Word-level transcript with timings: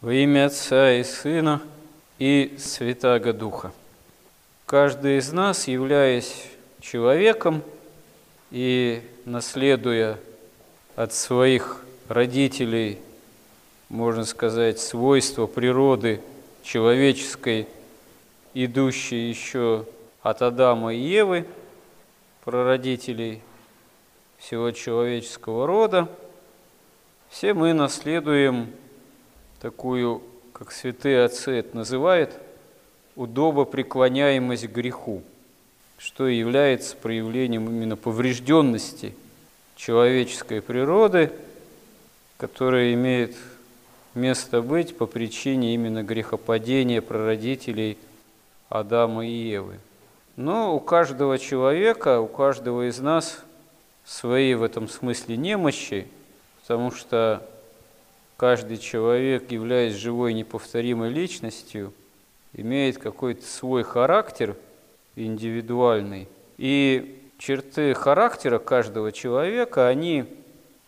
Во 0.00 0.14
имя 0.14 0.46
Отца 0.46 0.92
и 0.92 1.02
Сына 1.02 1.60
и 2.20 2.54
Святаго 2.56 3.32
Духа. 3.32 3.72
Каждый 4.64 5.18
из 5.18 5.32
нас, 5.32 5.66
являясь 5.66 6.44
человеком 6.80 7.64
и 8.52 9.02
наследуя 9.24 10.20
от 10.94 11.12
своих 11.12 11.82
родителей, 12.06 13.00
можно 13.88 14.24
сказать, 14.24 14.78
свойства 14.78 15.48
природы 15.48 16.20
человеческой, 16.62 17.66
идущие 18.54 19.28
еще 19.28 19.84
от 20.22 20.42
Адама 20.42 20.94
и 20.94 21.00
Евы, 21.00 21.44
прародителей 22.44 23.42
всего 24.36 24.70
человеческого 24.70 25.66
рода, 25.66 26.08
все 27.30 27.52
мы 27.52 27.72
наследуем 27.72 28.72
такую, 29.60 30.22
как 30.52 30.72
святые 30.72 31.24
отцы 31.24 31.52
это 31.52 31.76
называют, 31.76 32.32
удобопреклоняемость 33.16 34.68
к 34.68 34.72
греху, 34.72 35.22
что 35.98 36.26
является 36.28 36.96
проявлением 36.96 37.68
именно 37.68 37.96
поврежденности 37.96 39.14
человеческой 39.76 40.62
природы, 40.62 41.32
которая 42.36 42.94
имеет 42.94 43.36
место 44.14 44.62
быть 44.62 44.96
по 44.96 45.06
причине 45.06 45.74
именно 45.74 46.02
грехопадения 46.02 47.00
прародителей 47.00 47.98
Адама 48.68 49.26
и 49.26 49.30
Евы. 49.30 49.78
Но 50.36 50.74
у 50.74 50.80
каждого 50.80 51.38
человека, 51.38 52.20
у 52.20 52.28
каждого 52.28 52.88
из 52.88 53.00
нас 53.00 53.40
свои 54.04 54.54
в 54.54 54.62
этом 54.62 54.88
смысле 54.88 55.36
немощи, 55.36 56.06
потому 56.60 56.92
что 56.92 57.42
каждый 58.38 58.78
человек, 58.78 59.50
являясь 59.50 59.94
живой 59.94 60.32
неповторимой 60.32 61.10
личностью, 61.10 61.92
имеет 62.54 62.96
какой-то 62.98 63.44
свой 63.44 63.82
характер 63.82 64.56
индивидуальный. 65.16 66.28
И 66.56 67.20
черты 67.36 67.92
характера 67.94 68.60
каждого 68.60 69.10
человека, 69.10 69.88
они, 69.88 70.24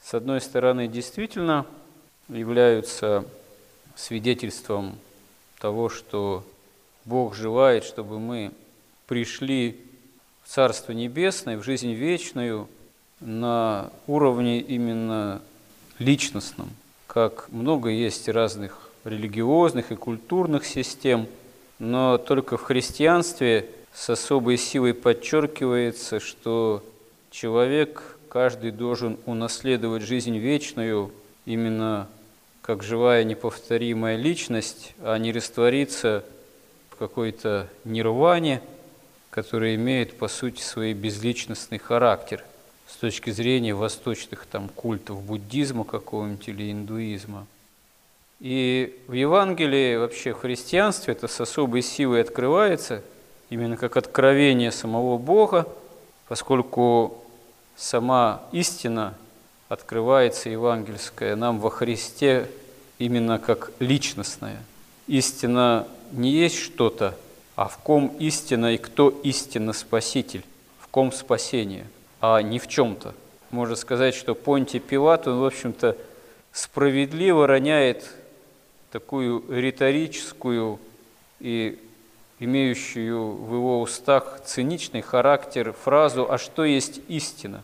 с 0.00 0.14
одной 0.14 0.40
стороны, 0.40 0.86
действительно 0.86 1.66
являются 2.28 3.24
свидетельством 3.96 4.96
того, 5.58 5.88
что 5.88 6.44
Бог 7.04 7.34
желает, 7.34 7.82
чтобы 7.82 8.20
мы 8.20 8.52
пришли 9.08 9.76
в 10.44 10.48
Царство 10.48 10.92
Небесное, 10.92 11.58
в 11.58 11.64
жизнь 11.64 11.92
вечную 11.94 12.68
на 13.18 13.90
уровне 14.06 14.60
именно 14.60 15.42
личностном 15.98 16.70
как 17.12 17.48
много 17.50 17.88
есть 17.90 18.28
разных 18.28 18.78
религиозных 19.04 19.90
и 19.90 19.96
культурных 19.96 20.64
систем, 20.64 21.26
но 21.80 22.18
только 22.18 22.56
в 22.56 22.62
христианстве 22.62 23.68
с 23.92 24.10
особой 24.10 24.56
силой 24.56 24.94
подчеркивается, 24.94 26.20
что 26.20 26.84
человек, 27.32 28.16
каждый 28.28 28.70
должен 28.70 29.18
унаследовать 29.26 30.04
жизнь 30.04 30.38
вечную 30.38 31.10
именно 31.46 32.06
как 32.62 32.84
живая 32.84 33.24
неповторимая 33.24 34.14
личность, 34.14 34.94
а 35.00 35.18
не 35.18 35.32
раствориться 35.32 36.24
в 36.90 36.96
какой-то 36.96 37.66
нирване, 37.84 38.62
который 39.30 39.74
имеет 39.74 40.16
по 40.16 40.28
сути 40.28 40.60
свой 40.60 40.92
безличностный 40.92 41.78
характер 41.78 42.44
с 42.90 42.96
точки 42.96 43.30
зрения 43.30 43.74
восточных 43.74 44.46
там, 44.46 44.68
культов 44.68 45.22
буддизма 45.22 45.84
какого-нибудь 45.84 46.48
или 46.48 46.72
индуизма. 46.72 47.46
И 48.40 48.98
в 49.06 49.12
Евангелии, 49.12 49.96
вообще 49.96 50.32
в 50.32 50.40
христианстве 50.40 51.12
это 51.12 51.28
с 51.28 51.40
особой 51.40 51.82
силой 51.82 52.22
открывается, 52.22 53.02
именно 53.48 53.76
как 53.76 53.96
откровение 53.96 54.72
самого 54.72 55.18
Бога, 55.18 55.68
поскольку 56.26 57.22
сама 57.76 58.42
истина 58.52 59.14
открывается 59.68 60.48
евангельская 60.48 61.36
нам 61.36 61.60
во 61.60 61.70
Христе 61.70 62.50
именно 62.98 63.38
как 63.38 63.72
личностная. 63.78 64.62
Истина 65.06 65.86
не 66.12 66.30
есть 66.30 66.58
что-то, 66.58 67.16
а 67.56 67.68
в 67.68 67.78
ком 67.78 68.08
истина 68.18 68.74
и 68.74 68.78
кто 68.78 69.10
истинно 69.10 69.72
Спаситель, 69.72 70.44
в 70.80 70.88
ком 70.88 71.12
спасение– 71.12 71.86
а 72.20 72.40
не 72.42 72.58
в 72.58 72.68
чем-то. 72.68 73.14
Можно 73.50 73.76
сказать, 73.76 74.14
что 74.14 74.34
Понтий 74.34 74.80
Пилат, 74.80 75.26
он, 75.26 75.40
в 75.40 75.44
общем-то, 75.44 75.96
справедливо 76.52 77.46
роняет 77.46 78.08
такую 78.90 79.44
риторическую 79.48 80.78
и 81.40 81.78
имеющую 82.38 83.32
в 83.32 83.54
его 83.54 83.80
устах 83.80 84.40
циничный 84.44 85.02
характер 85.02 85.72
фразу 85.72 86.30
«А 86.30 86.38
что 86.38 86.64
есть 86.64 87.00
истина?». 87.08 87.62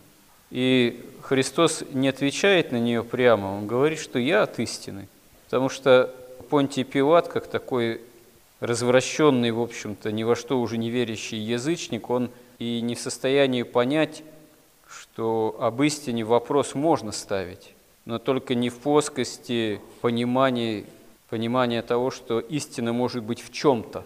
И 0.49 1.03
Христос 1.21 1.83
не 1.91 2.07
отвечает 2.07 2.71
на 2.71 2.77
нее 2.77 3.03
прямо, 3.03 3.57
он 3.57 3.67
говорит, 3.67 3.99
что 3.99 4.17
я 4.19 4.43
от 4.43 4.59
истины. 4.59 5.07
Потому 5.45 5.69
что 5.69 6.13
Понтий 6.49 6.83
Пилат, 6.83 7.27
как 7.27 7.47
такой 7.47 8.01
развращенный, 8.59 9.51
в 9.51 9.59
общем-то, 9.59 10.11
ни 10.11 10.23
во 10.23 10.35
что 10.35 10.59
уже 10.61 10.77
не 10.77 10.89
верящий 10.89 11.37
язычник, 11.37 12.09
он 12.09 12.29
и 12.59 12.81
не 12.81 12.95
в 12.95 12.99
состоянии 12.99 13.63
понять, 13.63 14.23
что 14.89 15.55
об 15.59 15.81
истине 15.83 16.23
вопрос 16.23 16.75
можно 16.75 17.11
ставить, 17.11 17.73
но 18.05 18.19
только 18.19 18.55
не 18.55 18.69
в 18.69 18.79
плоскости 18.79 19.81
понимания, 20.01 20.85
понимания 21.29 21.81
того, 21.81 22.09
что 22.11 22.39
истина 22.39 22.93
может 22.93 23.23
быть 23.23 23.41
в 23.41 23.51
чем-то. 23.51 24.03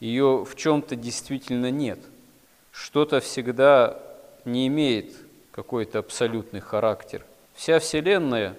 Ее 0.00 0.44
в 0.44 0.54
чем-то 0.56 0.96
действительно 0.96 1.70
нет. 1.70 1.98
Что-то 2.70 3.20
всегда 3.20 3.98
не 4.44 4.66
имеет 4.66 5.14
какой-то 5.52 6.00
абсолютный 6.00 6.60
характер. 6.60 7.24
Вся 7.54 7.78
Вселенная, 7.78 8.56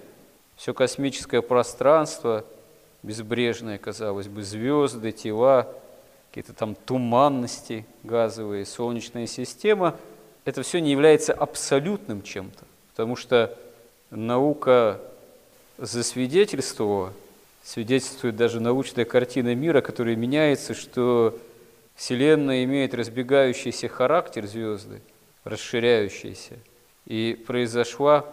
все 0.56 0.74
космическое 0.74 1.42
пространство, 1.42 2.44
безбрежное, 3.02 3.78
казалось 3.78 4.26
бы, 4.26 4.42
звезды, 4.42 5.12
тела, 5.12 5.68
какие-то 6.30 6.54
там 6.54 6.74
туманности 6.74 7.86
газовые, 8.02 8.64
солнечная 8.64 9.26
система– 9.26 9.96
это 10.46 10.62
все 10.62 10.80
не 10.80 10.92
является 10.92 11.34
абсолютным 11.34 12.22
чем-то, 12.22 12.64
потому 12.92 13.16
что 13.16 13.58
наука 14.10 15.00
засвидетельствовала, 15.76 17.12
свидетельствует 17.64 18.36
даже 18.36 18.60
научная 18.60 19.04
картина 19.04 19.56
мира, 19.56 19.80
которая 19.80 20.14
меняется, 20.14 20.72
что 20.72 21.36
Вселенная 21.96 22.62
имеет 22.62 22.94
разбегающийся 22.94 23.88
характер 23.88 24.46
звезды, 24.46 25.02
расширяющийся, 25.42 26.54
и 27.06 27.36
произошла 27.44 28.24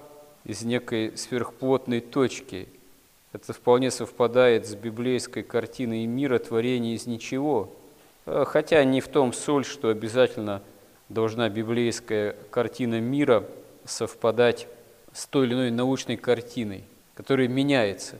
из 0.46 0.62
некой 0.62 1.18
сверхплотной 1.18 2.00
точки. 2.00 2.68
Это 3.32 3.54
вполне 3.54 3.90
совпадает 3.90 4.68
с 4.68 4.76
библейской 4.76 5.42
картиной 5.42 6.06
мира 6.06 6.38
творения 6.38 6.94
из 6.94 7.08
ничего. 7.08 7.74
Хотя 8.26 8.84
не 8.84 9.02
в 9.02 9.08
том 9.08 9.34
соль, 9.34 9.66
что 9.66 9.90
обязательно– 9.90 10.62
должна 11.14 11.50
библейская 11.50 12.36
картина 12.50 13.00
мира 13.00 13.46
совпадать 13.86 14.68
с 15.12 15.28
той 15.28 15.46
или 15.46 15.54
иной 15.54 15.72
научной 15.72 16.18
картиной, 16.18 16.84
которая 17.14 17.48
меняется. 17.48 18.18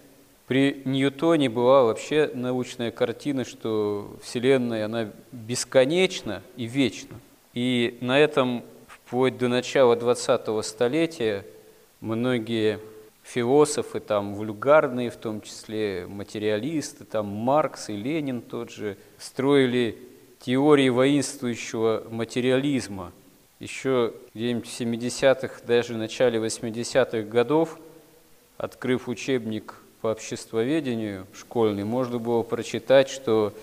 При 0.48 0.82
Ньютоне 0.86 1.50
была 1.50 1.84
вообще 1.84 2.30
научная 2.34 2.92
картина, 2.92 3.46
что 3.46 4.16
Вселенная, 4.22 4.86
она 4.86 5.10
бесконечна 5.32 6.44
и 6.58 6.66
вечна. 6.66 7.18
И 7.54 7.98
на 8.02 8.20
этом 8.20 8.64
вплоть 8.88 9.38
до 9.38 9.48
начала 9.48 9.96
20-го 9.96 10.62
столетия 10.62 11.46
многие 12.02 12.80
философы, 13.24 14.02
там 14.02 14.36
вульгарные, 14.36 15.10
в 15.10 15.16
том 15.16 15.42
числе 15.42 16.06
материалисты, 16.08 17.06
там 17.06 17.28
Маркс 17.28 17.90
и 17.90 17.96
Ленин 17.96 18.42
тот 18.42 18.70
же, 18.70 18.98
строили 19.18 19.98
теории 20.46 20.90
воинствующего 20.90 22.04
материализма. 22.10 23.14
Еще 23.60 24.14
где-нибудь 24.34 24.68
в 24.68 24.80
70-х, 24.80 25.62
даже 25.66 25.94
в 25.94 25.98
начале 25.98 26.38
80-х 26.38 27.22
годов, 27.22 27.80
открыв 28.58 29.08
учебник 29.08 29.76
по 30.02 30.08
обществоведению 30.08 31.28
школьный, 31.34 31.86
можно 31.86 32.20
было 32.20 32.44
прочитать, 32.44 33.08
что 33.08 33.54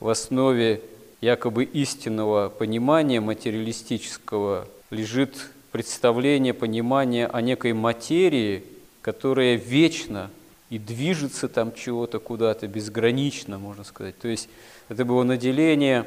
в 0.00 0.08
основе 0.08 0.80
якобы 1.20 1.64
истинного 1.64 2.48
понимания 2.48 3.20
материалистического 3.20 4.66
лежит 4.88 5.50
представление, 5.72 6.54
понимание 6.54 7.26
о 7.26 7.42
некой 7.42 7.74
материи, 7.74 8.64
которая 9.02 9.56
вечна 9.56 10.30
и 10.70 10.78
движется 10.78 11.48
там 11.48 11.74
чего-то 11.74 12.18
куда-то 12.18 12.66
безгранично, 12.66 13.58
можно 13.58 13.84
сказать. 13.84 14.16
То 14.18 14.28
есть 14.28 14.48
это 14.88 15.04
было 15.04 15.22
наделение 15.22 16.06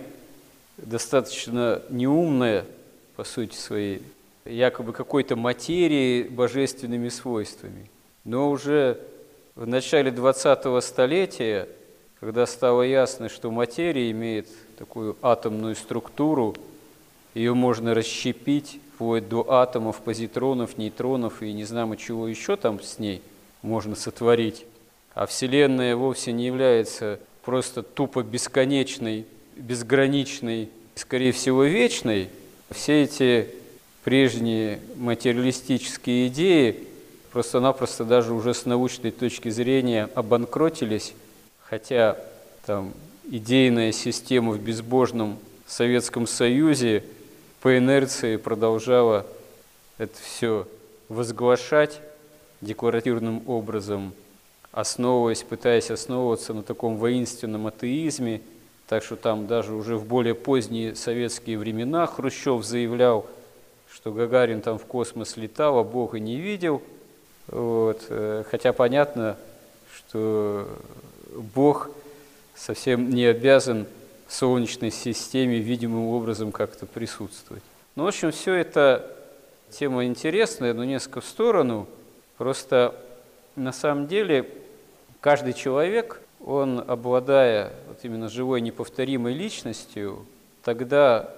достаточно 0.77 1.81
неумная, 1.89 2.65
по 3.15 3.23
сути 3.23 3.55
своей, 3.55 4.01
якобы 4.45 4.91
какой-то 4.93 5.35
материи 5.35 6.23
божественными 6.23 7.09
свойствами. 7.09 7.89
Но 8.23 8.49
уже 8.49 8.99
в 9.55 9.67
начале 9.67 10.09
20-го 10.11 10.81
столетия, 10.81 11.67
когда 12.19 12.45
стало 12.45 12.81
ясно, 12.81 13.29
что 13.29 13.51
материя 13.51 14.09
имеет 14.11 14.47
такую 14.77 15.15
атомную 15.21 15.75
структуру, 15.75 16.55
ее 17.33 17.53
можно 17.53 17.93
расщепить 17.93 18.79
вплоть 18.93 19.27
до 19.27 19.51
атомов, 19.51 20.01
позитронов, 20.01 20.77
нейтронов 20.77 21.41
и 21.41 21.51
не 21.51 21.63
знамо 21.65 21.97
чего 21.97 22.27
еще 22.27 22.55
там 22.55 22.81
с 22.81 22.99
ней 22.99 23.21
можно 23.61 23.95
сотворить. 23.95 24.65
А 25.13 25.25
Вселенная 25.25 25.95
вовсе 25.95 26.31
не 26.31 26.45
является 26.45 27.19
просто 27.43 27.83
тупо 27.83 28.23
бесконечной, 28.23 29.25
безграничной, 29.55 30.69
скорее 30.95 31.31
всего, 31.31 31.63
вечной. 31.63 32.29
Все 32.71 33.03
эти 33.03 33.49
прежние 34.03 34.79
материалистические 34.95 36.27
идеи 36.27 36.87
просто-напросто 37.31 38.05
даже 38.05 38.33
уже 38.33 38.53
с 38.53 38.65
научной 38.65 39.11
точки 39.11 39.49
зрения 39.49 40.09
обанкротились, 40.15 41.13
хотя 41.63 42.17
там 42.65 42.93
идейная 43.29 43.91
система 43.91 44.51
в 44.51 44.61
безбожном 44.61 45.39
Советском 45.65 46.27
Союзе 46.27 47.03
по 47.61 47.77
инерции 47.77 48.37
продолжала 48.37 49.25
это 49.97 50.13
все 50.21 50.67
возглашать 51.09 51.99
декларативным 52.61 53.43
образом, 53.47 54.13
основываясь, 54.71 55.43
пытаясь 55.43 55.91
основываться 55.91 56.53
на 56.53 56.63
таком 56.63 56.97
воинственном 56.97 57.67
атеизме, 57.67 58.41
так 58.87 59.03
что 59.03 59.15
там 59.15 59.47
даже 59.47 59.73
уже 59.73 59.97
в 59.97 60.05
более 60.05 60.35
поздние 60.35 60.95
советские 60.95 61.57
времена 61.57 62.05
Хрущев 62.05 62.63
заявлял, 62.63 63.25
что 63.91 64.11
Гагарин 64.11 64.61
там 64.61 64.77
в 64.77 64.85
космос 64.85 65.37
летал, 65.37 65.79
а 65.79 65.83
Бога 65.83 66.19
не 66.19 66.37
видел. 66.37 66.81
Вот. 67.47 68.05
Э, 68.09 68.43
хотя 68.49 68.73
понятно, 68.73 69.37
что 69.95 70.67
Бог 71.55 71.89
совсем 72.55 73.09
не 73.09 73.25
обязан 73.25 73.85
в 74.27 74.33
Солнечной 74.33 74.91
системе 74.91 75.59
видимым 75.59 76.07
образом 76.07 76.51
как-то 76.51 76.85
присутствовать. 76.85 77.63
Ну, 77.95 78.03
в 78.03 78.07
общем, 78.07 78.31
все 78.31 78.55
это 78.55 79.15
тема 79.69 80.05
интересная, 80.05 80.73
но 80.73 80.83
несколько 80.83 81.21
в 81.21 81.25
сторону. 81.25 81.87
Просто 82.37 82.95
на 83.55 83.71
самом 83.71 84.07
деле 84.07 84.49
каждый 85.21 85.53
человек, 85.53 86.21
он, 86.45 86.83
обладая 86.85 87.71
вот 87.87 87.99
именно 88.03 88.29
живой 88.29 88.61
неповторимой 88.61 89.33
личностью, 89.33 90.25
тогда 90.63 91.29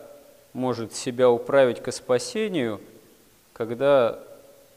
может 0.54 0.94
себя 0.94 1.30
управить 1.30 1.82
к 1.82 1.92
спасению, 1.92 2.82
когда 3.54 4.20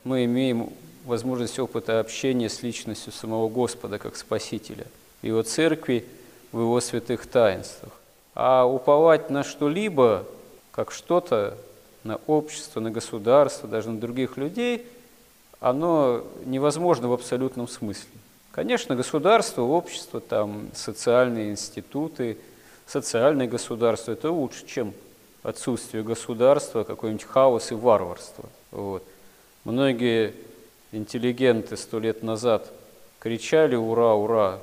мы 0.04 0.25
имеем 0.25 0.70
возможность 1.04 1.58
опыта 1.58 2.00
общения 2.00 2.48
с 2.48 2.62
личностью 2.62 3.12
самого 3.12 3.48
Господа 3.48 3.98
как 3.98 4.16
Спасителя, 4.16 4.86
в 5.22 5.26
Его 5.26 5.42
церкви, 5.42 6.04
в 6.52 6.60
Его 6.60 6.81
святых 6.81 7.26
таинствах. 7.26 7.92
А 8.34 8.64
уповать 8.64 9.31
на 9.31 9.42
что-либо, 9.42 10.24
как 10.70 10.92
что-то, 10.92 11.56
на 12.04 12.16
общество, 12.26 12.81
на 12.81 12.90
государство, 12.90 13.69
даже 13.69 13.90
на 13.90 13.98
других 13.98 14.36
людей, 14.36 14.86
оно 15.60 16.24
невозможно 16.44 17.08
в 17.08 17.12
абсолютном 17.12 17.66
смысле. 17.66 18.10
Конечно, 18.58 18.96
государство, 18.96 19.62
общество, 19.62 20.20
там, 20.20 20.70
социальные 20.75 21.52
институты, 21.52 22.38
социальное 22.88 23.46
государство– 23.46 24.10
это 24.14 24.32
лучше, 24.32 24.66
чем 24.66 24.94
отсутствие 25.44 26.02
государства, 26.02 26.82
какой-нибудь 26.82 27.22
хаос 27.22 27.70
и 27.70 27.76
варварство. 27.76 28.46
Вот. 28.72 29.05
Многие 29.62 30.34
интеллигенты 30.90 31.76
сто 31.76 32.00
лет 32.00 32.25
назад 32.25 32.72
кричали 33.20 33.76
«Ура, 33.76 34.14
ура!» 34.14 34.58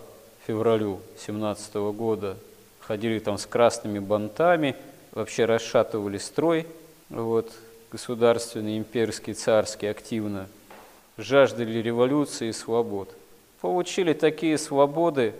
февралю 0.45 0.99
17 1.25 1.75
года, 1.75 2.35
ходили 2.81 3.19
там 3.19 3.37
с 3.37 3.45
красными 3.45 3.99
бантами, 3.99 4.75
вообще 5.13 5.45
расшатывали 5.45 6.17
строй, 6.17 6.67
вот, 7.07 7.49
государственный, 7.89 8.77
имперский, 8.77 9.35
царский 9.35 9.87
активно, 9.87 10.49
жаждали 11.15 11.79
революции 11.81 12.49
и 12.49 12.51
свобод. 12.51 13.15
Получили 13.65 14.13
такие 14.13 14.59
свободы, 14.59 15.33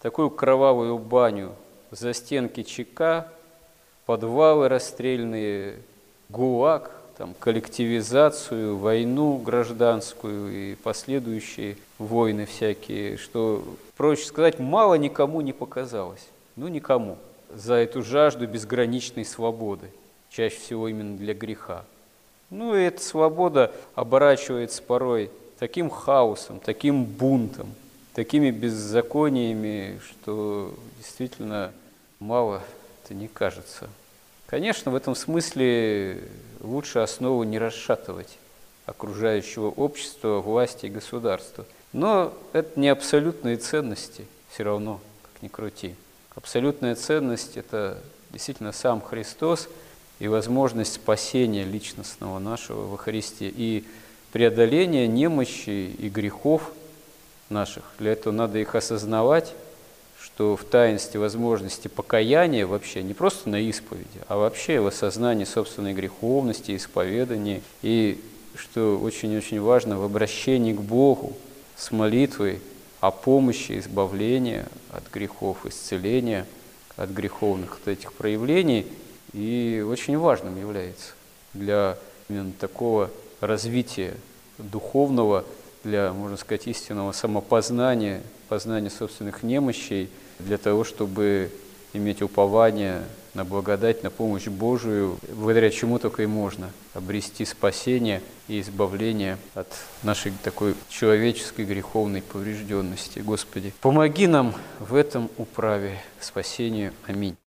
такую 0.00 0.30
кровавую 0.30 0.96
баню, 0.96 1.52
за 1.90 2.14
стенки 2.14 2.62
ЧК, 2.62 3.28
подвалы 4.06 4.70
расстрельные, 4.70 5.74
ГУАГ, 6.30 6.90
там, 7.18 7.34
коллективизацию, 7.38 8.78
войну 8.78 9.36
гражданскую 9.36 10.50
и 10.50 10.74
последующие 10.76 11.76
войны 11.98 12.46
всякие, 12.46 13.18
что, 13.18 13.62
проще 13.98 14.24
сказать, 14.24 14.58
мало 14.58 14.94
никому 14.94 15.42
не 15.42 15.52
показалось. 15.52 16.26
Ну, 16.56 16.68
никому. 16.68 17.18
За 17.54 17.74
эту 17.74 18.02
жажду 18.02 18.46
безграничной 18.46 19.26
свободы, 19.26 19.90
чаще 20.30 20.56
всего 20.56 20.88
именно 20.88 21.18
для 21.18 21.34
греха. 21.34 21.84
Ну, 22.48 22.74
и 22.74 22.80
эта 22.80 23.02
свобода 23.02 23.72
оборачивается 23.94 24.82
порой 24.82 25.30
таким 25.58 25.90
хаосом, 25.90 26.60
таким 26.60 27.04
бунтом, 27.04 27.74
такими 28.14 28.50
беззакониями, 28.50 30.00
что 30.08 30.74
действительно 30.98 31.72
мало 32.20 32.62
это 33.04 33.14
не 33.14 33.28
кажется. 33.28 33.88
Конечно, 34.46 34.90
в 34.90 34.94
этом 34.94 35.14
смысле 35.14 36.22
лучше 36.60 37.00
основу 37.00 37.42
не 37.42 37.58
расшатывать 37.58 38.38
окружающего 38.86 39.68
общества, 39.68 40.38
власти 40.38 40.86
и 40.86 40.90
государства. 40.90 41.66
Но 41.92 42.32
это 42.52 42.78
не 42.80 42.88
абсолютные 42.88 43.56
ценности 43.56 44.26
все 44.50 44.62
равно, 44.62 45.00
как 45.22 45.42
ни 45.42 45.48
крути. 45.48 45.94
Абсолютная 46.34 46.94
ценность– 46.94 47.56
это 47.56 47.98
действительно 48.30 48.72
сам 48.72 49.00
Христос 49.00 49.68
и 50.18 50.28
возможность 50.28 50.94
спасения 50.94 51.64
личностного 51.64 52.38
нашего 52.38 52.86
во 52.86 52.96
Христе 52.96 53.52
и 53.54 53.84
преодоления 54.32 55.06
немощи 55.06 55.94
и 55.98 56.08
грехов 56.08 56.72
наших. 57.48 57.84
Для 57.98 58.12
этого 58.12 58.32
надо 58.32 58.58
их 58.58 58.74
осознавать, 58.74 59.54
что 60.20 60.56
в 60.56 60.64
таинстве 60.64 61.20
возможности 61.20 61.88
покаяния 61.88 62.66
вообще 62.66 63.02
не 63.02 63.14
просто 63.14 63.48
на 63.48 63.60
исповеди, 63.60 64.20
а 64.28 64.36
вообще 64.36 64.80
в 64.80 64.86
осознании 64.86 65.44
собственной 65.44 65.94
греховности, 65.94 66.76
исповедании, 66.76 67.62
и, 67.82 68.20
что 68.54 68.98
очень-очень 68.98 69.60
важно, 69.60 69.98
в 69.98 70.04
обращении 70.04 70.72
к 70.72 70.80
Богу 70.80 71.36
с 71.76 71.90
молитвой 71.92 72.60
о 73.00 73.10
помощи 73.10 73.78
избавления 73.78 74.66
от 74.90 75.04
грехов, 75.12 75.64
исцеления 75.64 76.46
от 76.96 77.10
греховных 77.10 77.78
от 77.80 77.88
этих 77.88 78.12
проявлений, 78.12 78.86
и 79.32 79.84
очень 79.88 80.18
важным 80.18 80.58
является 80.58 81.12
для 81.54 81.96
именно 82.28 82.52
такого 82.58 83.10
развития 83.40 84.14
духовного, 84.58 85.44
для, 85.84 86.12
можно 86.12 86.36
сказать, 86.36 86.66
истинного 86.66 87.12
самопознания, 87.12 88.22
познания 88.48 88.90
собственных 88.90 89.42
немощей– 89.42 90.10
для 90.38 90.58
того, 90.58 90.84
чтобы 90.84 91.50
иметь 91.92 92.22
упование 92.22 93.02
на 93.34 93.44
благодать, 93.44 94.02
на 94.02 94.10
помощь 94.10 94.46
Божию, 94.46 95.18
благодаря 95.34 95.70
чему 95.70 95.98
только 95.98 96.22
и 96.22 96.26
можно 96.26 96.70
обрести 96.94 97.44
спасение 97.44 98.22
и 98.46 98.60
избавление 98.60 99.38
от 99.54 99.68
нашей 100.02 100.32
такой 100.42 100.74
человеческой 100.88 101.64
греховной 101.64 102.22
поврежденности. 102.22 103.20
Господи, 103.20 103.72
помоги 103.80 104.26
нам 104.26 104.54
в 104.80 104.94
этом 104.94 105.30
управе 105.36 105.98
спасению. 106.20 106.92
Аминь. 107.06 107.38